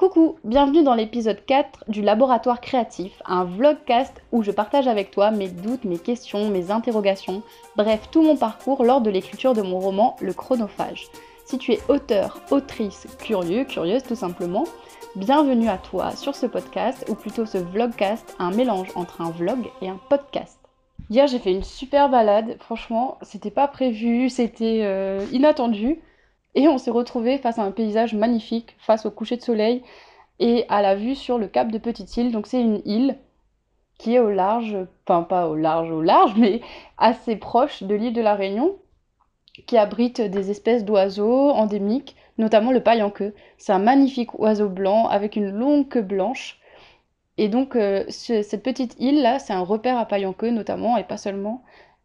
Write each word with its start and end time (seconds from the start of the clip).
Coucou, 0.00 0.38
bienvenue 0.44 0.82
dans 0.82 0.94
l'épisode 0.94 1.44
4 1.44 1.84
du 1.88 2.00
Laboratoire 2.00 2.62
Créatif, 2.62 3.20
un 3.26 3.44
vlogcast 3.44 4.22
où 4.32 4.42
je 4.42 4.50
partage 4.50 4.88
avec 4.88 5.10
toi 5.10 5.30
mes 5.30 5.48
doutes, 5.48 5.84
mes 5.84 5.98
questions, 5.98 6.48
mes 6.48 6.70
interrogations, 6.70 7.42
bref 7.76 8.08
tout 8.10 8.22
mon 8.22 8.34
parcours 8.34 8.82
lors 8.82 9.02
de 9.02 9.10
l'écriture 9.10 9.52
de 9.52 9.60
mon 9.60 9.78
roman 9.78 10.16
Le 10.22 10.32
Chronophage. 10.32 11.08
Si 11.44 11.58
tu 11.58 11.72
es 11.72 11.80
auteur, 11.90 12.40
autrice, 12.50 13.08
curieux, 13.18 13.64
curieuse 13.64 14.02
tout 14.02 14.14
simplement, 14.14 14.64
bienvenue 15.16 15.68
à 15.68 15.76
toi 15.76 16.12
sur 16.12 16.34
ce 16.34 16.46
podcast, 16.46 17.04
ou 17.10 17.14
plutôt 17.14 17.44
ce 17.44 17.58
vlogcast, 17.58 18.34
un 18.38 18.52
mélange 18.52 18.88
entre 18.94 19.20
un 19.20 19.30
vlog 19.32 19.68
et 19.82 19.90
un 19.90 20.00
podcast. 20.08 20.58
Hier 21.10 21.26
j'ai 21.26 21.38
fait 21.38 21.52
une 21.52 21.62
super 21.62 22.08
balade, 22.08 22.56
franchement 22.58 23.18
c'était 23.20 23.50
pas 23.50 23.68
prévu, 23.68 24.30
c'était 24.30 24.80
euh, 24.82 25.26
inattendu. 25.30 26.00
Et 26.54 26.68
on 26.68 26.78
s'est 26.78 26.90
retrouvé 26.90 27.38
face 27.38 27.58
à 27.58 27.62
un 27.62 27.70
paysage 27.70 28.14
magnifique, 28.14 28.76
face 28.78 29.06
au 29.06 29.10
coucher 29.10 29.36
de 29.36 29.42
soleil 29.42 29.82
et 30.40 30.64
à 30.68 30.82
la 30.82 30.96
vue 30.96 31.14
sur 31.14 31.38
le 31.38 31.46
cap 31.46 31.70
de 31.70 31.78
Petite 31.78 32.16
Île. 32.16 32.32
Donc 32.32 32.46
c'est 32.46 32.60
une 32.60 32.82
île 32.84 33.16
qui 33.98 34.14
est 34.14 34.18
au 34.18 34.30
large, 34.30 34.76
enfin 35.06 35.22
pas 35.22 35.48
au 35.48 35.54
large 35.54 35.90
au 35.90 36.00
large, 36.00 36.34
mais 36.36 36.62
assez 36.98 37.36
proche 37.36 37.82
de 37.82 37.94
l'île 37.94 38.14
de 38.14 38.22
la 38.22 38.34
Réunion, 38.34 38.76
qui 39.66 39.76
abrite 39.76 40.20
des 40.20 40.50
espèces 40.50 40.84
d'oiseaux 40.84 41.50
endémiques, 41.50 42.16
notamment 42.38 42.72
le 42.72 42.82
paillanqueux. 42.82 43.34
C'est 43.58 43.72
un 43.72 43.78
magnifique 43.78 44.38
oiseau 44.38 44.68
blanc 44.70 45.06
avec 45.06 45.36
une 45.36 45.50
longue 45.50 45.88
queue 45.88 46.02
blanche. 46.02 46.58
Et 47.36 47.48
donc 47.48 47.76
euh, 47.76 48.04
cette 48.08 48.62
petite 48.62 48.96
île 48.98 49.22
là, 49.22 49.38
c'est 49.38 49.52
un 49.52 49.62
repère 49.62 49.98
à 49.98 50.06
paillanqueux 50.06 50.50
notamment, 50.50 50.96
et 50.96 51.04
pas 51.04 51.18
seulement. 51.18 51.62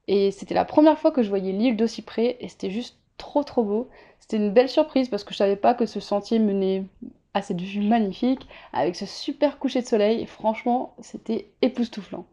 Et 0.07 0.31
c'était 0.31 0.53
la 0.53 0.65
première 0.65 0.99
fois 0.99 1.11
que 1.11 1.23
je 1.23 1.29
voyais 1.29 1.53
l'île 1.53 1.77
d'aussi 1.77 2.01
près, 2.01 2.37
et 2.41 2.49
c'était 2.49 2.69
juste 2.69 2.97
trop 3.17 3.43
trop 3.43 3.63
beau. 3.63 3.89
C'était 4.19 4.37
une 4.37 4.51
belle 4.51 4.69
surprise 4.69 5.09
parce 5.09 5.23
que 5.23 5.33
je 5.33 5.37
savais 5.37 5.55
pas 5.55 5.73
que 5.73 5.85
ce 5.85 5.99
sentier 5.99 6.39
menait 6.39 6.85
à 7.35 7.41
cette 7.41 7.61
vue 7.61 7.81
magnifique, 7.81 8.47
avec 8.71 8.95
ce 8.95 9.05
super 9.05 9.59
coucher 9.59 9.81
de 9.81 9.87
soleil, 9.87 10.21
et 10.21 10.25
franchement, 10.25 10.95
c'était 11.01 11.51
époustouflant. 11.61 12.25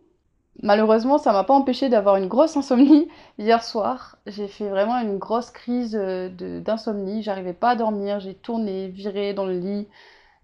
Malheureusement, 0.63 1.19
ça 1.19 1.33
m'a 1.33 1.45
pas 1.45 1.55
empêché 1.55 1.89
d'avoir 1.89 2.17
une 2.17 2.29
grosse 2.29 2.57
insomnie 2.57 3.09
hier 3.39 3.65
soir. 3.65 4.17
J'ai 4.27 4.47
fait 4.47 4.69
vraiment 4.69 4.97
une 5.01 5.19
grosse 5.19 5.51
crise 5.51 5.97
euh, 5.99 6.29
d'insomnie. 6.61 7.23
J'arrivais 7.23 7.55
pas 7.55 7.71
à 7.71 7.77
dormir, 7.77 8.21
j'ai 8.21 8.35
tourné, 8.35 8.89
viré 8.89 9.35
dans 9.35 9.47
le 9.47 9.59
lit. 9.59 9.89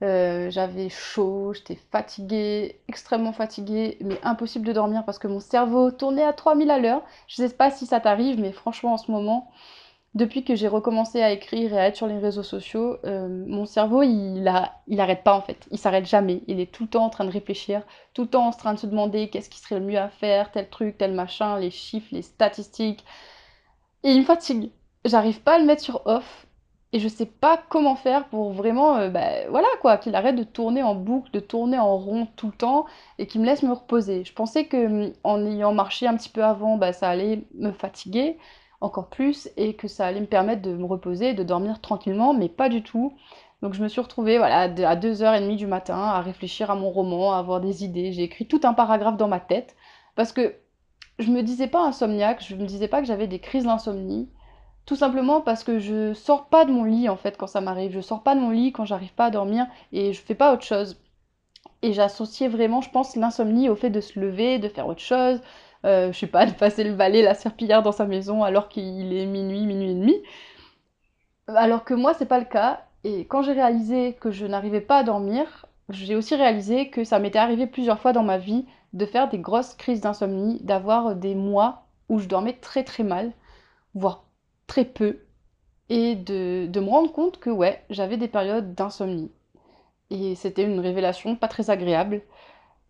Euh, 0.03 0.51
j'avais 0.51 0.89
chaud, 0.89 1.53
j'étais 1.55 1.79
fatiguée, 1.93 2.81
extrêmement 2.89 3.33
fatiguée, 3.33 3.99
mais 4.01 4.19
impossible 4.23 4.67
de 4.67 4.73
dormir 4.73 5.05
parce 5.05 5.19
que 5.19 5.29
mon 5.29 5.41
cerveau 5.41 5.91
tournait 5.91 6.25
à 6.25 6.33
3000 6.33 6.71
à 6.71 6.79
l'heure. 6.79 7.03
Je 7.29 7.37
sais 7.37 7.51
pas 7.51 7.71
si 7.71 7.87
ça 7.87 8.01
t'arrive, 8.01 8.41
mais 8.41 8.53
franchement, 8.53 8.95
en 8.95 8.99
ce 8.99 9.11
moment, 9.11 9.51
depuis 10.15 10.43
que 10.43 10.55
j'ai 10.57 10.69
recommencé 10.69 11.23
à 11.23 11.31
écrire 11.31 11.75
et 11.75 11.79
à 11.79 11.87
être 11.87 11.97
sur 11.97 12.07
les 12.07 12.19
réseaux 12.19 12.43
sociaux, 12.43 12.97
euh, 13.05 13.29
mon 13.47 13.67
cerveau, 13.67 14.03
il, 14.03 14.51
il 14.87 15.01
arrête 15.01 15.23
pas 15.23 15.35
en 15.35 15.43
fait. 15.43 15.67
Il 15.71 15.79
s'arrête 15.79 16.07
jamais. 16.07 16.43
Il 16.47 16.61
est 16.61 16.73
tout 16.73 16.85
le 16.85 16.89
temps 16.89 17.05
en 17.05 17.11
train 17.11 17.25
de 17.25 17.31
réfléchir, 17.31 17.83
tout 18.15 18.23
le 18.23 18.29
temps 18.29 18.47
en 18.47 18.51
train 18.51 18.75
de 18.75 18.79
se 18.79 18.87
demander 18.87 19.29
qu'est-ce 19.29 19.51
qui 19.51 19.59
serait 19.61 19.79
le 19.79 19.87
mieux 19.87 19.99
à 19.99 20.09
faire, 20.09 20.51
tel 20.51 20.69
truc, 20.69 20.97
tel 20.99 21.13
machin, 21.13 21.59
les 21.59 21.71
chiffres, 21.71 22.09
les 22.13 22.23
statistiques. 22.23 23.05
Et 24.03 24.13
il 24.13 24.21
me 24.21 24.25
fatigue. 24.25 24.71
J'arrive 25.05 25.41
pas 25.43 25.55
à 25.57 25.59
le 25.59 25.65
mettre 25.67 25.83
sur 25.83 26.07
off. 26.07 26.47
Et 26.93 27.01
je 27.01 27.09
sais 27.09 27.27
pas 27.27 27.63
comment 27.69 27.97
faire 27.97 28.29
pour 28.29 28.53
vraiment, 28.53 28.97
euh, 28.97 29.11
bah, 29.11 29.47
voilà 29.51 29.69
quoi, 29.83 29.99
qu'il 29.99 30.15
arrête 30.15 30.37
de 30.37 30.43
tourner 30.43 30.83
en 30.83 30.95
boucle, 30.95 31.31
de 31.33 31.41
tourner 31.41 31.79
en 31.79 31.99
rond 31.99 32.27
tout 32.37 32.47
le 32.47 32.55
temps 32.55 32.87
et 33.19 33.27
qu'il 33.27 33.43
me 33.43 33.47
laisse 33.47 33.63
me 33.63 33.73
reposer. 33.73 34.25
Je 34.25 34.33
pensais 34.33 34.65
que 34.65 35.13
en 35.23 35.45
ayant 35.45 35.75
marché 35.75 36.07
un 36.07 36.17
petit 36.17 36.31
peu 36.31 36.43
avant, 36.43 36.79
bah, 36.79 36.95
ça 36.95 37.11
allait 37.11 37.45
me 37.55 37.73
fatiguer 37.73 38.39
encore 38.81 39.09
plus 39.09 39.49
et 39.57 39.75
que 39.75 39.89
ça 39.89 40.07
allait 40.07 40.21
me 40.21 40.27
permettre 40.27 40.63
de 40.63 40.73
me 40.73 40.85
reposer, 40.85 41.35
de 41.35 41.43
dormir 41.43 41.81
tranquillement, 41.81 42.35
mais 42.35 42.49
pas 42.49 42.69
du 42.69 42.83
tout. 42.83 43.13
Donc 43.63 43.75
je 43.75 43.83
me 43.83 43.89
suis 43.89 44.01
retrouvée 44.01 44.39
voilà, 44.39 44.63
à 44.63 44.97
2h30 44.97 45.57
du 45.57 45.67
matin 45.67 45.99
à 45.99 46.21
réfléchir 46.21 46.71
à 46.71 46.77
mon 46.77 46.91
roman, 46.91 47.33
à 47.33 47.39
avoir 47.39 47.61
des 47.61 47.85
idées. 47.85 48.13
J'ai 48.13 48.23
écrit 48.23 48.47
tout 48.47 48.61
un 48.63 48.75
paragraphe 48.75 49.17
dans 49.17 49.29
ma 49.29 49.41
tête 49.41 49.75
parce 50.15 50.33
que 50.33 50.55
je 51.19 51.31
me 51.31 51.43
disais 51.43 51.67
pas 51.67 51.85
insomniaque, 51.85 52.45
je 52.47 52.55
me 52.55 52.67
disais 52.67 52.89
pas 52.89 53.01
que 53.01 53.07
j'avais 53.07 53.27
des 53.27 53.41
crises 53.41 53.65
d'insomnie. 53.65 54.31
Tout 54.87 54.97
simplement 54.97 55.41
parce 55.41 55.65
que 55.65 55.81
je 55.81 56.15
sors 56.15 56.49
pas 56.49 56.65
de 56.65 56.73
mon 56.73 56.85
lit 56.85 57.09
en 57.09 57.17
fait 57.17 57.37
quand 57.37 57.49
ça 57.49 57.61
m'arrive. 57.61 57.93
Je 57.93 58.01
sors 58.01 58.23
pas 58.23 58.35
de 58.35 58.41
mon 58.41 58.51
lit 58.51 58.73
quand 58.73 58.85
j'arrive 58.85 59.13
pas 59.13 59.27
à 59.27 59.31
dormir 59.31 59.67
et 59.93 60.13
je 60.13 60.21
fais 60.23 60.37
pas 60.37 60.53
autre 60.55 60.65
chose. 60.65 61.01
Et 61.83 61.93
j'associais 61.93 62.49
vraiment, 62.49 62.81
je 62.81 62.91
pense, 62.91 63.15
l'insomnie 63.17 63.69
au 63.69 63.77
fait 63.77 63.91
de 63.91 64.01
se 64.01 64.19
lever, 64.19 64.59
de 64.59 64.69
faire 64.69 64.89
autre 64.89 65.01
chose, 65.01 65.41
euh, 65.85 66.13
je 66.13 66.19
sais 66.19 66.27
pas, 66.27 66.47
de 66.47 66.53
passer 66.53 66.85
le 66.85 66.95
balai, 66.95 67.23
la 67.23 67.35
serpillière 67.35 67.83
dans 67.83 67.93
sa 67.93 68.07
maison 68.07 68.43
alors 68.45 68.69
qu'il 68.69 69.13
est 69.13 69.27
minuit, 69.27 69.67
minuit 69.67 69.91
et 69.91 69.95
demi. 69.95 70.17
Alors 71.49 71.85
que 71.85 71.95
moi, 71.95 72.15
c'est 72.15 72.27
pas 72.27 72.39
le 72.39 72.45
cas. 72.45 72.85
Et 73.05 73.27
quand 73.27 73.43
j'ai 73.43 73.53
réalisé 73.53 74.15
que 74.15 74.31
je 74.31 74.47
n'arrivais 74.47 74.81
pas 74.81 74.99
à 74.99 75.03
dormir, 75.05 75.67
j'ai 75.89 76.17
aussi 76.17 76.35
réalisé 76.35 76.89
que 76.91 77.05
ça 77.05 77.19
m'était 77.19 77.39
arrivé 77.39 77.67
plusieurs 77.67 78.01
fois 78.01 78.13
dans 78.13 78.23
ma 78.23 78.39
vie 78.39 78.67
de 78.93 79.07
faire 79.07 79.29
des 79.29 79.39
grosses 79.39 79.75
crises 79.75 80.01
d'insomnie, 80.01 80.61
d'avoir 80.63 81.15
des 81.17 81.35
mois 81.35 81.87
où 82.09 82.19
je 82.19 82.29
dormais 82.29 82.55
très 82.55 82.85
très 82.85 83.05
mal, 83.05 83.33
voire 83.95 84.25
très 84.67 84.85
peu, 84.85 85.21
et 85.89 86.15
de, 86.15 86.67
de 86.67 86.81
me 86.81 86.89
rendre 86.91 87.13
compte 87.13 87.39
que 87.41 87.51
ouais, 87.51 87.85
j'avais 87.91 88.17
des 88.17 88.29
périodes 88.29 88.75
d'insomnie. 88.75 89.31
Et 90.11 90.35
c'était 90.35 90.65
une 90.65 90.81
révélation 90.81 91.37
pas 91.37 91.49
très 91.49 91.71
agréable. 91.71 92.23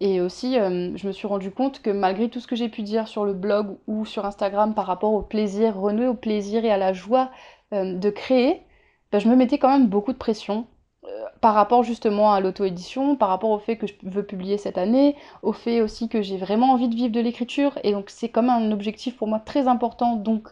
Et 0.00 0.20
aussi, 0.20 0.58
euh, 0.58 0.96
je 0.96 1.06
me 1.06 1.12
suis 1.12 1.26
rendu 1.26 1.50
compte 1.50 1.82
que 1.82 1.90
malgré 1.90 2.28
tout 2.28 2.38
ce 2.40 2.46
que 2.46 2.54
j'ai 2.54 2.68
pu 2.68 2.82
dire 2.82 3.08
sur 3.08 3.24
le 3.24 3.32
blog 3.32 3.78
ou 3.88 4.04
sur 4.06 4.24
Instagram 4.24 4.74
par 4.74 4.86
rapport 4.86 5.12
au 5.12 5.22
plaisir, 5.22 5.76
renouer 5.76 6.06
au 6.06 6.14
plaisir 6.14 6.64
et 6.64 6.70
à 6.70 6.76
la 6.76 6.92
joie 6.92 7.30
euh, 7.74 7.94
de 7.94 8.10
créer, 8.10 8.62
ben, 9.10 9.18
je 9.18 9.28
me 9.28 9.34
mettais 9.34 9.58
quand 9.58 9.70
même 9.70 9.88
beaucoup 9.88 10.12
de 10.12 10.18
pression 10.18 10.68
euh, 11.04 11.08
par 11.40 11.54
rapport 11.54 11.82
justement 11.82 12.32
à 12.32 12.40
l'auto-édition, 12.40 13.16
par 13.16 13.28
rapport 13.28 13.50
au 13.50 13.58
fait 13.58 13.76
que 13.76 13.88
je 13.88 13.94
veux 14.04 14.24
publier 14.24 14.56
cette 14.56 14.78
année, 14.78 15.16
au 15.42 15.52
fait 15.52 15.80
aussi 15.80 16.08
que 16.08 16.22
j'ai 16.22 16.36
vraiment 16.36 16.72
envie 16.72 16.88
de 16.88 16.94
vivre 16.94 17.12
de 17.12 17.20
l'écriture, 17.20 17.78
et 17.82 17.92
donc 17.92 18.10
c'est 18.10 18.28
comme 18.28 18.50
un 18.50 18.70
objectif 18.72 19.16
pour 19.16 19.26
moi 19.28 19.40
très 19.40 19.66
important, 19.66 20.16
donc 20.16 20.48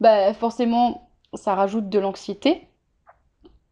bah, 0.00 0.32
forcément 0.34 1.10
ça 1.34 1.54
rajoute 1.54 1.88
de 1.90 1.98
l'anxiété. 1.98 2.68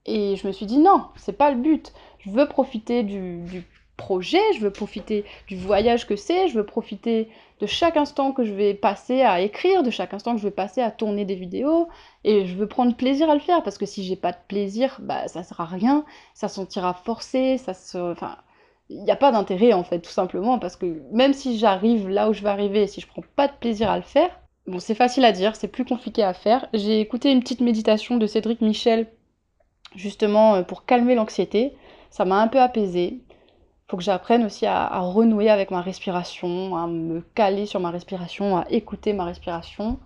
Et 0.04 0.36
je 0.36 0.46
me 0.46 0.52
suis 0.52 0.66
dit 0.66 0.78
non, 0.78 1.06
c'est 1.16 1.36
pas 1.36 1.50
le 1.50 1.56
but. 1.56 1.92
Je 2.18 2.30
veux 2.30 2.46
profiter 2.48 3.02
du, 3.02 3.40
du 3.44 3.64
projet, 3.96 4.40
je 4.54 4.60
veux 4.60 4.70
profiter 4.70 5.24
du 5.48 5.56
voyage 5.56 6.06
que 6.06 6.16
c'est, 6.16 6.48
je 6.48 6.54
veux 6.54 6.66
profiter 6.66 7.28
de 7.60 7.66
chaque 7.66 7.96
instant 7.96 8.32
que 8.32 8.44
je 8.44 8.52
vais 8.52 8.74
passer 8.74 9.22
à 9.22 9.40
écrire, 9.40 9.82
de 9.82 9.90
chaque 9.90 10.12
instant 10.12 10.34
que 10.34 10.38
je 10.38 10.46
vais 10.46 10.50
passer 10.50 10.82
à 10.82 10.90
tourner 10.90 11.24
des 11.24 11.34
vidéos, 11.34 11.88
et 12.24 12.46
je 12.46 12.54
veux 12.54 12.66
prendre 12.66 12.94
plaisir 12.94 13.30
à 13.30 13.34
le 13.34 13.40
faire, 13.40 13.62
parce 13.62 13.78
que 13.78 13.86
si 13.86 14.04
j'ai 14.04 14.16
pas 14.16 14.32
de 14.32 14.38
plaisir, 14.48 14.98
bah 15.00 15.26
ça 15.28 15.42
sert 15.42 15.60
à 15.60 15.64
rien, 15.64 16.04
ça 16.34 16.48
sentira 16.48 16.94
forcé, 16.94 17.58
ça 17.58 17.74
se... 17.74 17.98
Enfin, 18.12 18.36
il 18.88 19.02
n'y 19.02 19.10
a 19.10 19.16
pas 19.16 19.32
d'intérêt 19.32 19.72
en 19.72 19.82
fait, 19.82 20.00
tout 20.00 20.10
simplement, 20.10 20.58
parce 20.58 20.76
que 20.76 21.02
même 21.12 21.32
si 21.32 21.58
j'arrive 21.58 22.08
là 22.08 22.28
où 22.28 22.32
je 22.32 22.42
vais 22.42 22.50
arriver, 22.50 22.86
si 22.86 23.00
je 23.00 23.06
prends 23.06 23.24
pas 23.34 23.48
de 23.48 23.54
plaisir 23.58 23.90
à 23.90 23.96
le 23.96 24.02
faire, 24.02 24.30
bon 24.66 24.78
c'est 24.78 24.94
facile 24.94 25.24
à 25.24 25.32
dire, 25.32 25.56
c'est 25.56 25.68
plus 25.68 25.84
compliqué 25.84 26.22
à 26.22 26.34
faire. 26.34 26.68
J'ai 26.72 27.00
écouté 27.00 27.32
une 27.32 27.40
petite 27.40 27.60
méditation 27.60 28.16
de 28.16 28.26
Cédric 28.26 28.60
Michel, 28.60 29.08
justement 29.96 30.56
euh, 30.56 30.62
pour 30.62 30.84
calmer 30.84 31.14
l'anxiété, 31.14 31.74
ça 32.10 32.24
m'a 32.24 32.40
un 32.40 32.48
peu 32.48 32.60
apaisé, 32.60 33.22
faut 33.88 33.96
que 33.96 34.02
j'apprenne 34.02 34.44
aussi 34.44 34.66
à, 34.66 34.98
renouer 34.98 35.48
avec 35.48 35.70
ma 35.70 35.80
respiration, 35.80 36.76
à 36.76 36.86
me 36.86 37.20
caler 37.34 37.66
sur 37.66 37.80
ma 37.80 37.90
respiration, 37.90 38.56
à 38.56 38.66
écouter 38.70 39.12
ma 39.12 39.24
respiration, 39.24 39.98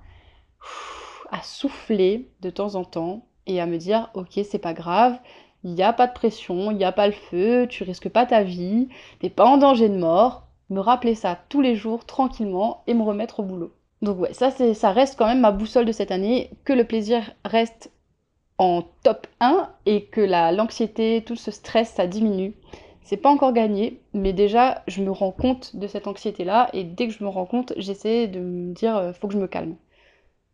à 1.31 1.43
souffler 1.43 2.31
de 2.41 2.51
temps 2.51 2.75
en 2.75 2.85
temps 2.85 3.27
et 3.47 3.61
à 3.61 3.67
me 3.67 3.79
dire 3.79 4.11
ok 4.15 4.41
c'est 4.45 4.59
pas 4.59 4.75
grave, 4.75 5.19
il 5.65 5.73
n'y 5.73 5.83
a 5.83 5.93
pas 5.93 6.07
de 6.07 6.13
pression, 6.13 6.71
il 6.71 6.77
n'y 6.77 6.85
a 6.85 6.93
pas 6.93 7.07
le 7.07 7.13
feu, 7.13 7.67
tu 7.69 7.85
risques 7.85 8.09
pas 8.09 8.27
ta 8.27 8.43
vie, 8.43 8.89
t'es 9.21 9.31
pas 9.31 9.45
en 9.45 9.57
danger 9.57 9.89
de 9.89 9.97
mort. 9.97 10.47
Me 10.71 10.81
rappeler 10.81 11.17
ça 11.17 11.37
tous 11.49 11.61
les 11.61 11.75
jours 11.75 12.05
tranquillement 12.05 12.85
et 12.87 12.95
me 12.95 13.03
remettre 13.03 13.41
au 13.41 13.43
boulot. 13.43 13.73
Donc 14.03 14.21
ouais, 14.21 14.33
ça, 14.33 14.51
c'est, 14.51 14.73
ça 14.73 14.93
reste 14.93 15.19
quand 15.19 15.27
même 15.27 15.41
ma 15.41 15.51
boussole 15.51 15.85
de 15.85 15.93
cette 15.93 16.13
année, 16.13 16.51
que 16.65 16.73
le 16.73 16.85
plaisir 16.85 17.33
reste 17.45 17.91
en 18.57 18.83
top 19.03 19.27
1 19.41 19.69
et 19.87 20.05
que 20.05 20.21
la, 20.21 20.53
l'anxiété, 20.53 21.23
tout 21.27 21.37
ce 21.37 21.51
stress, 21.51 21.91
ça 21.91 22.07
diminue. 22.07 22.55
C'est 23.03 23.17
pas 23.17 23.31
encore 23.31 23.53
gagné, 23.53 24.01
mais 24.13 24.33
déjà 24.33 24.83
je 24.87 25.03
me 25.03 25.11
rends 25.11 25.33
compte 25.33 25.77
de 25.77 25.87
cette 25.87 26.07
anxiété-là, 26.07 26.71
et 26.73 26.85
dès 26.85 27.09
que 27.09 27.15
je 27.15 27.25
me 27.25 27.29
rends 27.29 27.47
compte, 27.47 27.73
j'essaie 27.77 28.29
de 28.29 28.41
me 28.41 28.73
dire 28.73 28.97
euh, 28.97 29.13
faut 29.13 29.27
que 29.27 29.35
je 29.35 29.39
me 29.39 29.49
calme. 29.49 29.77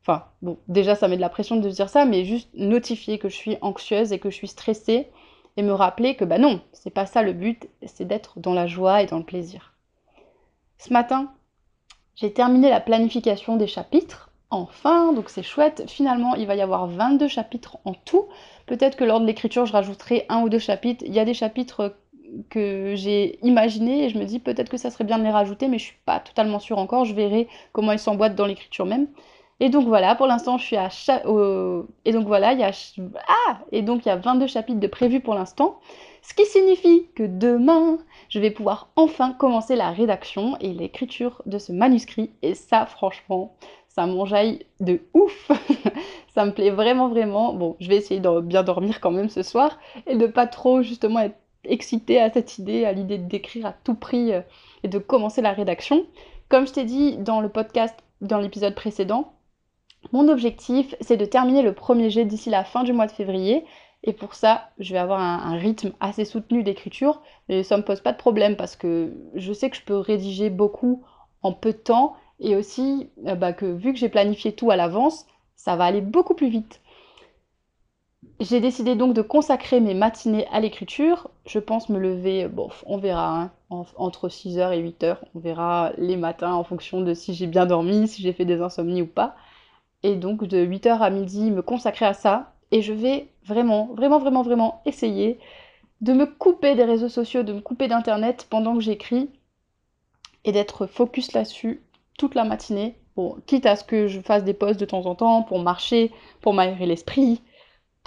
Enfin, 0.03 0.25
bon, 0.43 0.57
déjà 0.69 0.95
ça 0.95 1.09
met 1.09 1.17
de 1.17 1.21
la 1.21 1.29
pression 1.29 1.57
de 1.57 1.69
dire 1.69 1.89
ça, 1.89 2.05
mais 2.05 2.25
juste 2.25 2.49
notifier 2.55 3.19
que 3.19 3.29
je 3.29 3.37
suis 3.37 3.59
anxieuse 3.61 4.13
et 4.13 4.19
que 4.19 4.31
je 4.31 4.37
suis 4.37 4.49
stressée, 4.49 5.09
et 5.57 5.63
me 5.63 5.73
rappeler 5.73 6.15
que 6.15 6.25
bah 6.25 6.39
non, 6.39 6.61
c'est 6.73 6.91
pas 6.91 7.07
ça 7.07 7.23
le 7.23 7.33
but, 7.33 7.69
c'est 7.85 8.05
d'être 8.07 8.39
dans 8.39 8.55
la 8.55 8.67
joie 8.67 9.03
et 9.03 9.07
dans 9.07 9.19
le 9.19 9.25
plaisir. 9.25 9.75
Ce 10.79 10.93
matin, 10.93 11.33
j'ai 12.15 12.33
terminé 12.33 12.71
la 12.71 12.81
planification 12.81 13.57
des 13.57 13.67
chapitres, 13.67 14.31
enfin, 14.51 15.13
donc 15.13 15.29
c'est 15.29 15.43
chouette. 15.43 15.85
Finalement, 15.89 16.35
il 16.35 16.47
va 16.47 16.55
y 16.55 16.61
avoir 16.61 16.87
22 16.87 17.29
chapitres 17.29 17.79
en 17.85 17.95
tout. 17.95 18.27
Peut-être 18.67 18.97
que 18.97 19.05
lors 19.05 19.21
de 19.21 19.27
l'écriture, 19.27 19.67
je 19.67 19.73
rajouterai 19.73 20.27
un 20.29 20.43
ou 20.43 20.49
deux 20.49 20.59
chapitres. 20.59 21.05
Il 21.07 21.15
y 21.15 21.19
a 21.19 21.25
des 21.25 21.35
chapitres 21.35 21.97
que 22.51 22.95
j'ai 22.97 23.39
imaginé 23.45 24.05
et 24.05 24.09
je 24.09 24.19
me 24.19 24.25
dis 24.25 24.39
peut-être 24.39 24.69
que 24.69 24.77
ça 24.77 24.91
serait 24.91 25.05
bien 25.05 25.19
de 25.19 25.25
les 25.25 25.31
rajouter 25.31 25.69
mais 25.69 25.79
je 25.79 25.85
suis 25.85 25.99
pas 26.05 26.21
totalement 26.21 26.59
sûre 26.59 26.79
encore, 26.79 27.05
je 27.05 27.15
verrai 27.15 27.49
comment 27.73 27.93
ils 27.93 27.99
s'emboîtent 27.99 28.35
dans 28.35 28.47
l'écriture 28.47 28.87
même. 28.87 29.09
Et 29.59 29.71
donc 29.71 29.87
voilà, 29.87 30.15
pour 30.15 30.27
l'instant 30.27 30.59
je 30.59 30.65
suis 30.65 30.77
à 30.77 30.89
et 32.05 32.13
donc 32.13 32.27
voilà, 32.27 32.53
il 32.53 32.61
y 32.61 32.65
a 32.65 32.73
ah 33.29 33.59
et 33.73 33.83
donc 33.83 34.05
il 34.05 34.09
y 34.09 34.13
a 34.13 34.17
22 34.17 34.47
chapitres 34.47 34.81
de 34.81 34.87
prévus 34.87 35.21
pour 35.21 35.35
l'instant. 35.35 35.79
Ce 36.29 36.35
qui 36.35 36.45
signifie 36.45 37.07
que 37.15 37.23
demain, 37.23 37.99
je 38.29 38.41
vais 38.41 38.51
pouvoir 38.51 38.91
enfin 38.97 39.33
commencer 39.33 39.77
la 39.77 39.93
rédaction 39.93 40.57
et 40.61 40.73
l'écriture 40.73 41.41
de 41.47 41.57
ce 41.57 41.71
manuscrit. 41.71 42.33
Et 42.43 42.55
ça, 42.55 42.85
franchement, 42.85 43.55
ça 43.87 44.07
m'enjaille 44.09 44.67
de 44.81 45.03
ouf. 45.15 45.53
ça 46.35 46.45
me 46.45 46.51
plaît 46.51 46.71
vraiment, 46.71 47.09
vraiment. 47.09 47.53
Bon, 47.53 47.77
je 47.79 47.89
vais 47.89 47.95
essayer 47.95 48.19
de 48.19 48.41
bien 48.41 48.65
dormir 48.65 49.01
quand 49.01 49.13
même 49.13 49.29
ce 49.29 49.45
soir 49.45 49.79
et 50.09 50.17
de 50.17 50.27
pas 50.27 50.49
trop 50.49 50.83
justement 50.83 51.21
être 51.21 51.39
excitée 51.69 52.21
à 52.21 52.31
cette 52.31 52.59
idée, 52.59 52.85
à 52.85 52.93
l'idée 52.93 53.19
d'écrire 53.19 53.67
à 53.67 53.75
tout 53.85 53.95
prix 53.95 54.33
euh, 54.33 54.41
et 54.83 54.89
de 54.89 54.99
commencer 54.99 55.43
la 55.43 55.53
rédaction. 55.53 56.07
Comme 56.49 56.67
je 56.67 56.73
t'ai 56.73 56.85
dit 56.85 57.17
dans 57.19 57.41
le 57.41 57.49
podcast, 57.49 57.95
dans 58.21 58.39
l'épisode 58.39 58.75
précédent, 58.75 59.33
mon 60.13 60.29
objectif, 60.29 60.95
c'est 61.01 61.17
de 61.17 61.25
terminer 61.25 61.63
le 61.63 61.73
premier 61.73 62.11
jet 62.11 62.25
d'ici 62.25 62.51
la 62.51 62.65
fin 62.65 62.85
du 62.85 62.93
mois 62.93 63.07
de 63.07 63.13
février. 63.13 63.65
Et 64.05 64.13
pour 64.13 64.35
ça, 64.35 64.71
je 64.79 64.93
vais 64.93 64.99
avoir 64.99 65.21
un, 65.21 65.57
rythme 65.57 65.93
assez 66.01 66.25
soutenu 66.25 66.63
d'écriture. 66.63 67.21
Mais 67.49 67.63
ça 67.63 67.77
ne 67.77 67.83
me 67.83 67.87
pose 67.87 68.01
pas 68.01 68.13
de 68.13 68.19
problème 68.19 68.57
parce 68.57 68.77
que 68.77 69.13
je 69.35 69.53
sais 69.53 69.69
que 69.71 69.77
je 69.77 69.83
peux 69.83 69.97
rédiger 69.97 70.51
beaucoup 70.51 71.03
en 71.43 71.53
peu 71.53 71.73
de 71.73 71.79
temps. 71.79 72.15
Et 72.39 72.55
aussi 72.55 73.11
euh, 73.27 73.35
bah, 73.35 73.53
que 73.53 73.67
vu 73.67 73.93
que 73.93 73.99
j'ai 73.99 74.09
planifié 74.09 74.53
tout 74.53 74.71
à 74.71 74.77
l'avance, 74.77 75.27
ça 75.57 75.75
va 75.75 75.85
aller 75.85 76.03
beaucoup 76.03 76.35
plus 76.35 76.49
vite. 76.49 76.81
J'ai 78.39 78.61
décidé 78.61 78.97
donc 78.97 79.15
de 79.15 79.23
consacrer 79.23 79.81
mes 79.81 79.95
matinées 79.95 80.47
à 80.53 80.61
l'écriture. 80.61 81.31
Je 81.47 81.59
pense 81.59 81.89
me 81.89 81.99
lever, 81.99 82.49
bon, 82.49 82.69
on 82.85 82.99
verra, 82.99 83.51
hein, 83.71 83.85
entre 83.97 84.29
6h 84.29 84.73
et 84.73 84.83
8h. 84.83 85.17
On 85.35 85.39
verra 85.39 85.93
les 85.97 86.17
matins 86.17 86.53
en 86.53 86.65
fonction 86.65 87.01
de 87.01 87.15
si 87.15 87.35
j'ai 87.35 87.47
bien 87.47 87.65
dormi, 87.65 88.09
si 88.09 88.23
j'ai 88.23 88.33
fait 88.33 88.45
des 88.45 88.61
insomnies 88.61 89.03
ou 89.03 89.07
pas 89.07 89.37
et 90.03 90.15
donc 90.15 90.45
de 90.45 90.65
8h 90.65 91.01
à 91.01 91.11
midi 91.11 91.51
me 91.51 91.63
consacrer 91.63 92.07
à 92.07 92.15
ça. 92.15 92.53
Et 92.71 92.83
je 92.83 92.93
vais 92.93 93.29
vraiment, 93.45 93.91
vraiment, 93.95 94.19
vraiment, 94.19 94.43
vraiment 94.43 94.83
essayer 94.87 95.39
de 96.01 96.13
me 96.13 96.27
couper 96.27 96.75
des 96.75 96.85
réseaux 96.85 97.09
sociaux, 97.09 97.43
de 97.43 97.53
me 97.53 97.61
couper 97.61 97.89
d'internet 97.89 98.47
pendant 98.51 98.75
que 98.75 98.81
j'écris 98.81 99.31
et 100.45 100.53
d'être 100.53 100.87
focus 100.87 101.33
là-dessus 101.33 101.83
toute 102.19 102.35
la 102.35 102.45
matinée. 102.45 102.97
Bon, 103.17 103.37
quitte 103.47 103.67
à 103.67 103.77
ce 103.77 103.85
que 103.85 104.09
je 104.09 104.21
fasse 104.21 104.45
des 104.45 104.53
pauses 104.53 104.77
de 104.77 104.85
temps 104.85 105.07
en 105.07 105.15
temps 105.15 105.43
pour 105.43 105.59
marcher, 105.59 106.13
pour 106.41 106.55
m'aérer 106.55 106.87
l'esprit, 106.87 107.41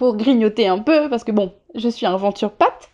grignoter 0.07 0.67
un 0.67 0.79
peu, 0.79 1.09
parce 1.09 1.23
que 1.23 1.31
bon, 1.31 1.53
je 1.75 1.89
suis 1.89 2.05
un 2.05 2.17
venture 2.17 2.51
patte. 2.51 2.89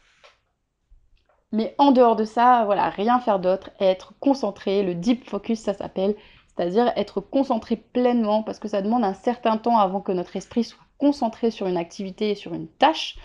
Mais 1.52 1.75
en 1.78 1.92
dehors 1.92 2.16
de 2.16 2.25
ça, 2.25 2.63
voilà, 2.66 2.90
rien 2.90 3.19
faire 3.19 3.40
d'autre, 3.40 3.69
être 3.80 4.13
concentré, 4.19 4.84
le 4.84 4.96
deep 4.96 5.30
focus 5.30 5.60
ça 5.60 5.74
s'appelle, 5.74 6.16
c'est-à-dire 6.48 6.92
être 6.96 7.22
concentré 7.22 7.75
pleinement, 7.75 8.44
parce 8.44 8.60
que 8.60 8.68
ça 8.68 8.81
demande 8.81 9.04
un 9.04 9.13
certain 9.13 9.57
temps 9.57 9.78
avant 9.78 10.02
que 10.02 10.12
notre 10.12 10.36
esprit 10.36 10.63
soit 10.63 10.84
concentré 10.98 11.52
sur 11.52 11.68
une 11.68 11.78
activité 11.78 12.31
et 12.31 12.36
sur 12.36 12.54
une 12.54 12.68
tâche, 12.68 13.18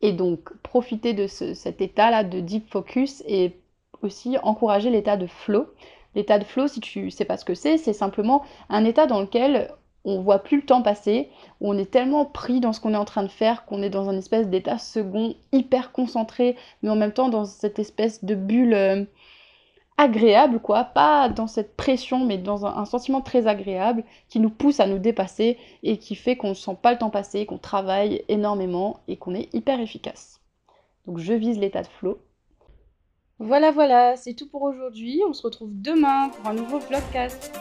et 0.00 0.12
donc 0.12 0.54
profiter 0.62 1.12
de 1.12 1.26
cet 1.26 1.80
état-là 1.80 2.24
de 2.24 2.40
deep 2.40 2.70
focus 2.70 3.22
et 3.26 3.60
aussi 4.02 4.36
encourager 4.42 4.90
l'état 4.90 5.16
de 5.16 5.26
flow. 5.26 5.66
L'état 6.14 6.38
de 6.38 6.44
flow, 6.44 6.66
si 6.68 6.80
tu 6.80 7.10
sais 7.10 7.24
pas 7.24 7.36
ce 7.36 7.44
que 7.44 7.54
c'est, 7.54 7.76
c'est 7.76 7.92
simplement 7.92 8.42
un 8.68 8.84
état 8.84 9.06
dans 9.06 9.20
lequel 9.20 9.70
on 10.06 10.20
voit 10.20 10.38
plus 10.38 10.58
le 10.58 10.62
temps 10.64 10.82
passer, 10.82 11.28
on 11.60 11.76
est 11.76 11.90
tellement 11.90 12.24
pris 12.24 12.60
dans 12.60 12.72
ce 12.72 12.80
qu'on 12.80 12.94
est 12.94 12.98
en 12.98 13.04
train 13.04 13.24
de 13.24 13.28
faire 13.28 13.66
qu'on 13.66 13.82
est 13.82 13.90
dans 13.90 14.08
un 14.08 14.16
espèce 14.16 14.48
d'état 14.48 14.78
second 14.78 15.34
hyper 15.52 15.92
concentré, 15.92 16.56
mais 16.82 16.90
en 16.90 16.96
même 16.96 17.12
temps 17.12 17.28
dans 17.28 17.44
cette 17.44 17.80
espèce 17.80 18.24
de 18.24 18.36
bulle 18.36 18.74
euh, 18.74 19.04
agréable, 19.98 20.60
quoi, 20.60 20.84
pas 20.84 21.28
dans 21.28 21.48
cette 21.48 21.76
pression, 21.76 22.24
mais 22.24 22.38
dans 22.38 22.66
un, 22.66 22.84
sentiment 22.84 23.20
très 23.20 23.46
agréable 23.46 24.04
qui 24.28 24.38
nous 24.40 24.50
pousse 24.50 24.78
à 24.78 24.86
nous 24.86 24.98
dépasser 24.98 25.58
et 25.82 25.98
qui 25.98 26.14
fait 26.14 26.36
qu'on 26.36 26.50
ne 26.50 26.54
sent 26.54 26.76
pas 26.80 26.92
le 26.92 26.98
temps 26.98 27.10
passer, 27.10 27.44
qu'on 27.44 27.58
travaille 27.58 28.22
énormément 28.28 29.00
et 29.08 29.16
qu'on 29.16 29.34
est 29.34 29.52
hyper 29.54 29.80
efficace. 29.80 30.40
Donc 31.06 31.18
je 31.18 31.32
vise 31.32 31.58
l'état 31.58 31.82
de 31.82 31.88
flow. 31.88 32.18
Voilà, 33.38 33.70
voilà, 33.70 34.16
c'est 34.16 34.34
tout 34.34 34.48
pour 34.48 34.62
aujourd'hui. 34.62 35.20
On 35.28 35.32
se 35.32 35.42
retrouve 35.42 35.70
demain 35.72 36.30
pour 36.30 36.48
un 36.48 36.54
nouveau 36.54 36.78
vlogcast. 36.78 37.52